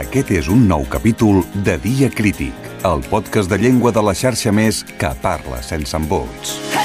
[0.00, 4.54] Aquest és un nou capítol de Dia Crític, el podcast de llengua de la xarxa
[4.54, 6.79] més que parla sense embots.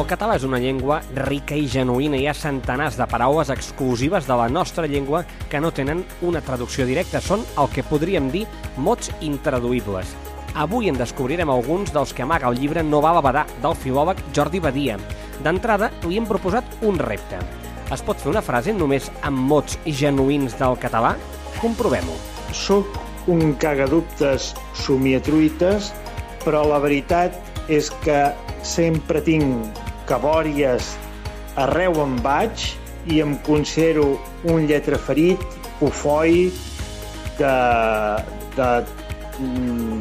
[0.00, 2.16] El català és una llengua rica i genuïna.
[2.16, 6.86] Hi ha centenars de paraules exclusives de la nostra llengua que no tenen una traducció
[6.88, 7.20] directa.
[7.20, 8.46] Són el que podríem dir
[8.80, 10.14] mots intraduïbles.
[10.64, 14.62] Avui en descobrirem alguns dels que amaga el llibre No va badar, del filòleg Jordi
[14.64, 14.96] Badia.
[15.44, 17.42] D'entrada, li hem proposat un repte.
[17.92, 21.12] Es pot fer una frase només amb mots genuïns del català?
[21.60, 22.16] Comprovem-ho.
[22.56, 22.96] Soc
[23.28, 25.92] un cagadubtes somiatruites,
[26.40, 27.36] però la veritat
[27.68, 28.30] és que
[28.64, 29.79] sempre tinc
[30.10, 30.94] cabòries
[31.60, 32.72] arreu on vaig
[33.10, 34.16] i em considero
[34.50, 35.40] un lletraferit,
[35.78, 36.50] cofoi
[37.38, 37.54] de,
[38.56, 38.70] de,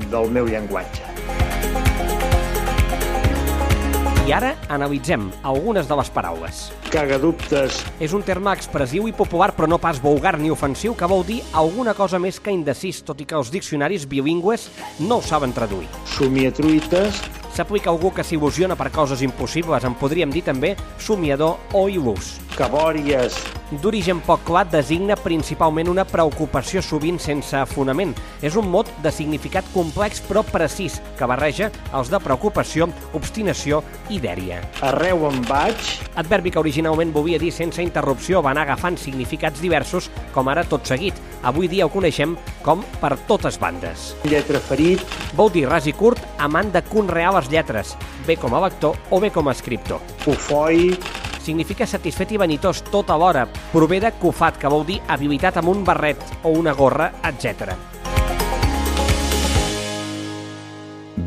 [0.10, 1.06] del meu llenguatge.
[4.30, 6.58] I ara analitzem algunes de les paraules.
[6.94, 11.26] Cagadubtes, És un terme expressiu i popular, però no pas vulgar ni ofensiu, que vol
[11.26, 15.54] dir alguna cosa més que indecis, tot i que els diccionaris bilingües no ho saben
[15.54, 15.90] traduir.
[16.06, 17.24] somiatruites,
[17.60, 22.38] S'aplica algú que s'il·lusiona per coses impossibles, en podríem dir també somiador o il·lús.
[22.56, 23.36] cabòries,
[23.70, 28.16] D'origen poc clar, designa principalment una preocupació sovint sense fonament.
[28.42, 34.18] És un mot de significat complex però precís, que barreja els de preocupació, obstinació i
[34.20, 34.64] dèria.
[34.82, 35.78] arreu on vaig,
[36.16, 40.88] Adverbi que originalment volia dir sense interrupció va anar agafant significats diversos, com ara tot
[40.90, 41.14] seguit.
[41.44, 44.16] Avui dia ho coneixem com per totes bandes.
[44.24, 45.06] lletraferit,
[45.38, 47.94] Vol dir ras i curt, amant de conrear les lletres,
[48.26, 50.02] bé com a lector o bé com a escriptor.
[50.26, 50.98] cofoi,
[51.44, 53.48] Significa satisfet i vanitós tot alhora.
[53.74, 57.74] Prové de cofat, que vol dir habilitat amb un barret o una gorra, etc.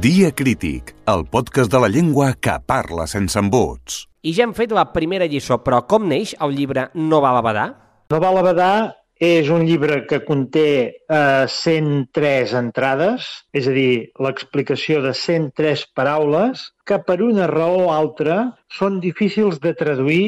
[0.02, 4.06] Dia Crític, el podcast de la llengua que parla sense embots.
[4.22, 7.42] I ja hem fet la primera lliçó, però com neix el llibre No va la
[7.42, 7.68] badar?
[8.10, 14.10] No val a badar és un llibre que conté eh, 103 entrades, és a dir,
[14.18, 18.40] l'explicació de 103 paraules que per una raó o altra
[18.78, 20.24] són difícils de traduir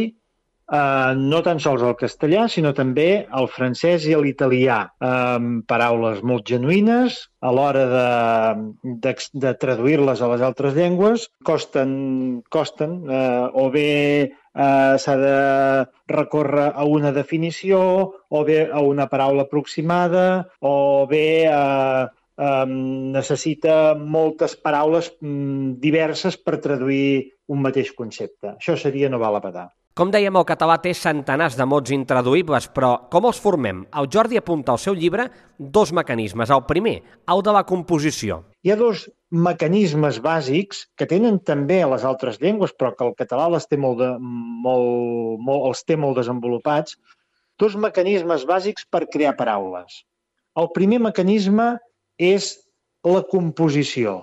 [0.72, 4.78] eh, no tan sols al castellà, sinó també al francès i a l'italià.
[5.08, 8.06] Eh, paraules molt genuïnes, a l'hora de,
[9.04, 9.14] de,
[9.44, 11.94] de traduir-les a les altres llengües, costen,
[12.50, 13.90] costen eh, o bé
[14.24, 15.38] eh, s'ha de
[16.14, 17.80] recórrer a una definició,
[18.28, 20.26] o bé a una paraula aproximada,
[20.60, 22.04] o bé eh,
[22.36, 28.56] eh, necessita moltes paraules mm, diverses per traduir un mateix concepte.
[28.56, 29.68] Això seria no val a badar.
[29.94, 33.84] Com dèiem, el català té centenars de mots intraduïbles, però com els formem?
[33.94, 35.28] El Jordi apunta al seu llibre
[35.76, 36.50] dos mecanismes.
[36.50, 36.96] El primer,
[37.30, 38.40] el de la composició.
[38.66, 43.14] Hi ha dos mecanismes bàsics que tenen també a les altres llengües, però que el
[43.20, 44.10] català les té molt de,
[44.66, 46.98] molt, molt, els té molt desenvolupats,
[47.62, 50.02] dos mecanismes bàsics per crear paraules.
[50.58, 51.68] El primer mecanisme
[52.18, 52.50] és
[53.06, 54.18] la composició.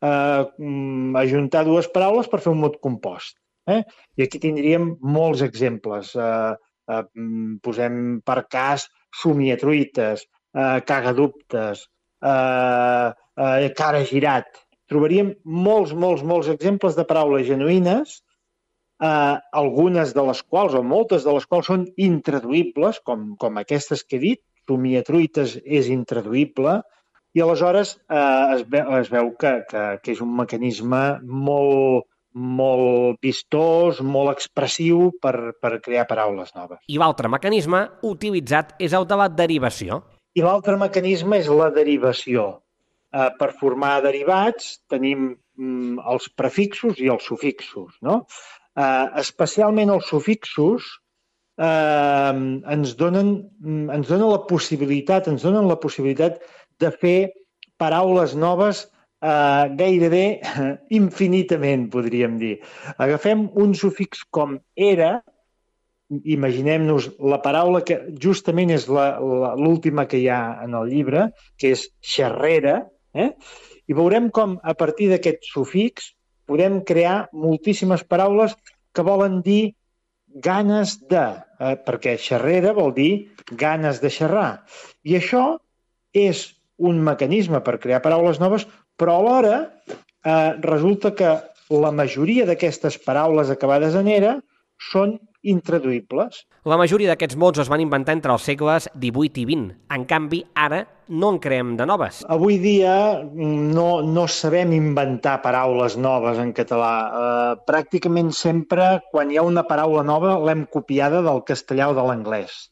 [0.00, 0.08] Eh,
[0.56, 3.36] mm, ajuntar dues paraules per fer un mot compost.
[3.70, 3.82] Eh?
[4.18, 6.14] I aquí tindríem molts exemples.
[6.16, 6.52] Eh,
[6.90, 8.88] eh, mm, posem per cas
[9.22, 11.86] somiatruites, eh, cagadubtes,
[12.22, 14.46] eh, eh, cara girat.
[14.88, 18.22] Trobaríem molts, molts, molts exemples de paraules genuïnes,
[19.02, 24.04] eh, algunes de les quals, o moltes de les quals, són intraduïbles, com, com aquestes
[24.04, 26.80] que he dit, somiatruites és intraduïble,
[27.34, 33.20] i aleshores eh, es, veu, es veu que, que, que és un mecanisme molt, molt
[33.22, 36.80] vistós, molt expressiu per, per crear paraules noves.
[36.88, 40.02] I l'altre mecanisme utilitzat és el de la derivació.
[40.36, 42.62] I l'altre mecanisme és la derivació.
[43.12, 47.92] Eh, per formar derivats tenim mm, els prefixos i els sufixos.
[48.00, 48.22] No?
[48.72, 50.88] Eh, especialment els sufixos
[51.60, 56.40] eh, ens, donen, mm, ens donen la possibilitat, ens donen la possibilitat
[56.80, 57.18] de fer
[57.82, 58.86] paraules noves
[59.22, 60.24] eh, gairebé
[61.00, 62.56] infinitament, podríem dir.
[62.98, 65.20] Agafem un sufix com era,
[66.12, 71.86] imaginem-nos la paraula que justament és l'última que hi ha en el llibre, que és
[72.04, 72.82] xerrera,
[73.14, 73.30] eh?
[73.88, 76.12] i veurem com a partir d'aquest sufix
[76.48, 78.54] podem crear moltíssimes paraules
[78.92, 79.74] que volen dir
[80.44, 81.24] ganes de,
[81.60, 81.76] eh?
[81.86, 84.64] perquè xerrera vol dir ganes de xerrar.
[85.04, 85.44] I això
[86.12, 86.50] és
[86.82, 88.66] un mecanisme per crear paraules noves,
[89.02, 89.58] però alhora
[90.22, 91.34] eh, resulta que
[91.74, 94.36] la majoria d'aquestes paraules acabades en era
[94.92, 96.44] són intraduïbles.
[96.70, 99.72] La majoria d'aquests mots es van inventar entre els segles XVIII i XX.
[99.96, 102.20] En canvi, ara no en creem de noves.
[102.30, 102.94] Avui dia
[103.34, 106.92] no, no sabem inventar paraules noves en català.
[107.02, 112.06] Uh, pràcticament sempre, quan hi ha una paraula nova, l'hem copiada del castellà o de
[112.06, 112.68] l'anglès.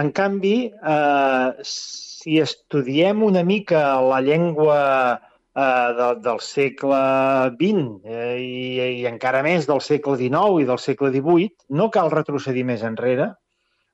[0.00, 4.78] En canvi, eh, si estudiem una mica la llengua
[5.56, 7.00] eh, de, del segle
[7.58, 8.64] XX eh, i,
[9.02, 13.32] i encara més del segle XIX i del segle XVIII, no cal retrocedir més enrere.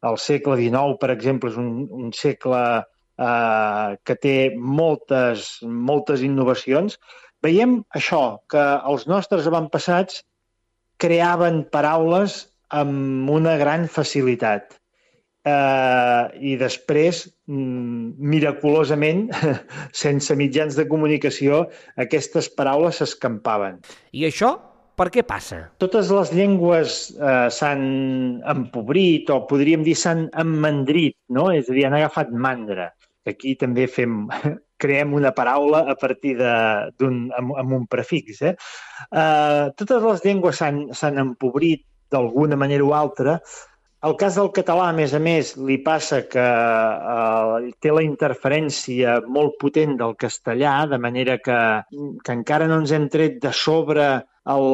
[0.08, 6.98] El segle XIX, per exemple, és un, un segle eh, que té moltes, moltes innovacions.
[7.42, 10.22] Veiem això, que els nostres avantpassats
[10.98, 12.44] creaven paraules
[12.74, 14.78] amb una gran facilitat
[15.46, 19.28] eh, i després, mm, miraculosament,
[20.04, 23.78] sense mitjans de comunicació, aquestes paraules s'escampaven.
[24.12, 24.56] I això
[24.98, 25.60] per què passa?
[25.78, 27.82] Totes les llengües eh, s'han
[28.50, 31.52] empobrit o podríem dir s'han emmandrit, no?
[31.54, 32.88] és a dir, han agafat mandra.
[33.28, 34.24] Aquí també fem,
[34.82, 38.42] creem una paraula a partir d'un amb, amb un prefix.
[38.42, 38.56] Eh?
[39.12, 43.38] Eh, totes les llengües s'han empobrit d'alguna manera o altra
[44.06, 49.18] el cas del català, a més a més, li passa que eh, té la interferència
[49.26, 51.58] molt potent del castellà, de manera que,
[52.24, 54.06] que encara no ens hem tret de sobre
[54.54, 54.68] el,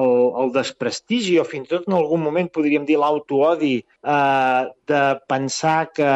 [0.00, 0.12] el,
[0.42, 5.02] el desprestigi o fins i tot en algun moment podríem dir l'autoodi eh, de
[5.32, 6.12] pensar que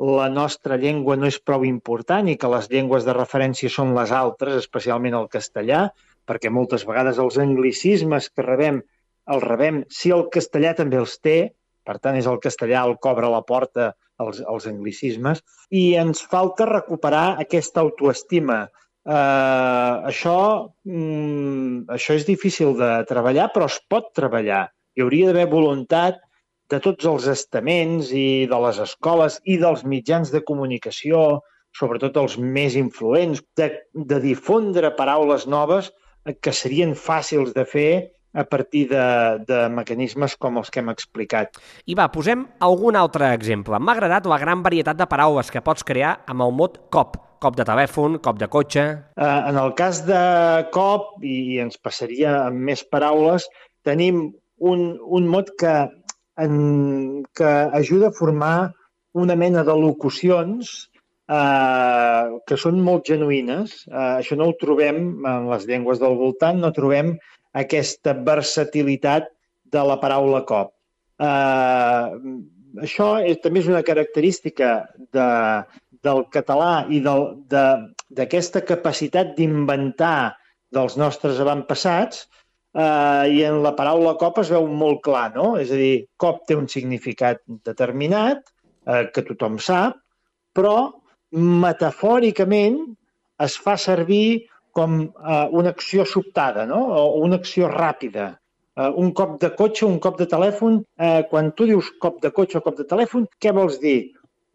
[0.00, 4.14] la nostra llengua no és prou important i que les llengües de referència són les
[4.14, 5.88] altres, especialment el castellà,
[6.24, 8.80] perquè moltes vegades els anglicismes que rebem
[9.30, 11.52] els rebem, si el castellà també els té,
[11.86, 16.68] per tant, és el castellà el cobra la porta als, als anglicismes, i ens falta
[16.68, 18.62] recuperar aquesta autoestima.
[19.08, 20.40] Eh, això,
[20.84, 24.68] mm, això és difícil de treballar, però es pot treballar.
[24.96, 26.20] Hi hauria d'haver voluntat
[26.70, 31.40] de tots els estaments i de les escoles i dels mitjans de comunicació,
[31.76, 35.90] sobretot els més influents, de, de difondre paraules noves
[36.42, 37.92] que serien fàcils de fer
[38.32, 39.04] a partir de,
[39.46, 41.58] de mecanismes com els que hem explicat.
[41.90, 43.78] I va, posem algun altre exemple.
[43.78, 47.18] M'ha agradat la gran varietat de paraules que pots crear amb el mot cop.
[47.40, 48.84] Cop de telèfon, cop de cotxe...
[49.16, 50.20] Uh, en el cas de
[50.74, 53.48] cop, i ens passaria amb més paraules,
[53.86, 54.26] tenim
[54.60, 55.72] un, un mot que,
[56.44, 56.54] en,
[57.34, 57.50] que
[57.80, 58.54] ajuda a formar
[59.16, 60.90] una mena de locucions
[61.30, 63.74] eh, que són molt genuïnes.
[63.88, 67.16] Eh, això no ho trobem en les llengües del voltant, no trobem
[67.56, 69.28] aquesta versatilitat
[69.70, 70.72] de la paraula cop.
[71.20, 72.34] Eh,
[72.86, 74.72] això és, també és una característica
[75.14, 75.28] de,
[76.06, 80.36] del català i d'aquesta de, capacitat d'inventar
[80.74, 82.24] dels nostres avantpassats
[82.74, 85.56] eh, i en la paraula cop es veu molt clar, no?
[85.58, 88.44] És a dir, cop té un significat determinat
[88.86, 89.98] eh, que tothom sap,
[90.54, 90.90] però
[91.34, 92.80] metafòricament
[93.42, 94.46] es fa servir
[94.80, 96.80] com eh, una acció sobtada, no?
[97.00, 98.30] o una acció ràpida.
[98.76, 102.32] Eh, un cop de cotxe, un cop de telèfon, eh, quan tu dius cop de
[102.40, 103.98] cotxe o cop de telèfon, què vols dir?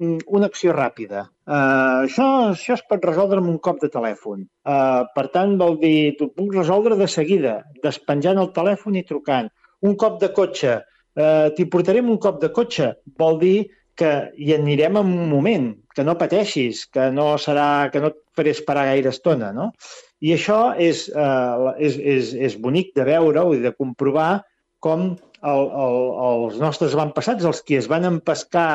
[0.04, 1.22] Mm, una acció ràpida.
[1.48, 4.42] Uh, això, això es pot resoldre amb un cop de telèfon.
[4.68, 7.54] Uh, per tant, vol dir, t'ho puc resoldre de seguida,
[7.86, 9.48] despenjant el telèfon i trucant.
[9.88, 12.89] Un cop de cotxe, uh, t'hi portarem un cop de cotxe,
[13.24, 13.56] vol dir
[14.00, 18.19] que hi anirem en un moment, que no pateixis, que no serà, que no et
[18.36, 19.69] faré esperar gaire estona, no?
[20.25, 24.43] I això és, eh, és, és, és bonic de veure-ho i de comprovar
[24.84, 28.69] com el, el, els nostres avantpassats, els qui es van empescar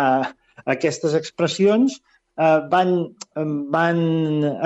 [0.75, 1.99] aquestes expressions,
[2.41, 2.95] eh, van,
[3.75, 4.01] van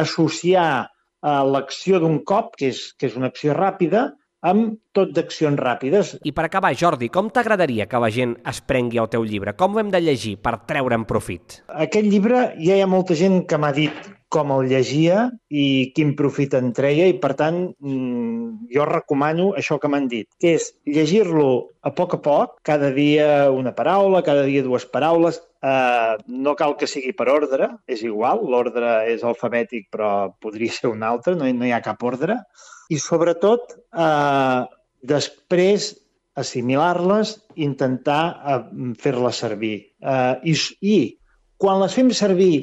[0.04, 4.12] associar eh, l'acció d'un cop, que és, que és una acció ràpida,
[4.44, 6.14] amb tot d'accions ràpides.
[6.28, 9.56] I per acabar, Jordi, com t'agradaria que la gent es prengui el teu llibre?
[9.56, 11.62] Com ho hem de llegir per treure'n profit?
[11.86, 15.28] Aquest llibre ja hi ha molta gent que m'ha dit com el llegia
[15.62, 20.26] i quin profit en treia i, per tant, mm, jo recomano això que m'han dit,
[20.42, 21.46] que és llegir-lo
[21.86, 26.74] a poc a poc, cada dia una paraula, cada dia dues paraules, eh, no cal
[26.80, 31.46] que sigui per ordre, és igual, l'ordre és alfabètic però podria ser un altre, no
[31.54, 32.40] no hi ha cap ordre,
[32.92, 34.62] i sobretot eh,
[35.04, 35.92] després
[36.40, 37.36] assimilar-les,
[37.66, 38.60] intentar eh,
[39.00, 39.76] fer-les servir.
[40.02, 40.96] Eh, i, I
[41.60, 42.54] quan les fem servir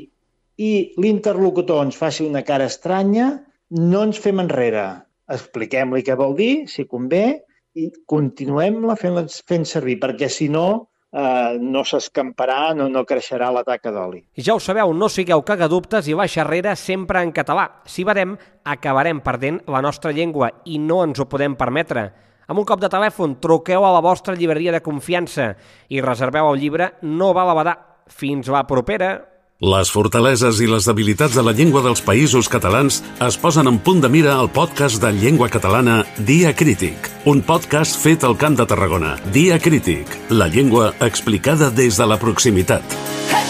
[0.61, 3.31] i l'interlocutor ens faci una cara estranya,
[3.71, 4.85] no ens fem enrere.
[5.31, 7.41] Expliquem-li què vol dir, si convé,
[7.79, 13.63] i continuem-la fent, fent servir, perquè si no eh, no s'escamparà, no, no creixerà la
[13.67, 14.23] taca d'oli.
[14.37, 17.67] Ja ho sabeu, no sigueu cagadubtes i la xerrera sempre en català.
[17.85, 22.09] Si varem, acabarem perdent la nostra llengua i no ens ho podem permetre.
[22.51, 25.53] Amb un cop de telèfon, truqueu a la vostra llibreria de confiança
[25.87, 27.77] i reserveu el llibre No val abadar.
[28.11, 29.13] Fins la propera!
[29.61, 34.01] Les fortaleses i les debilitats de la llengua dels països catalans es posen en punt
[34.01, 38.65] de mira al podcast de llengua catalana Dia Crític, un podcast fet al Camp de
[38.65, 39.13] Tarragona.
[39.29, 42.97] Dia Crític, la llengua explicada des de la proximitat.
[43.29, 43.40] Hey!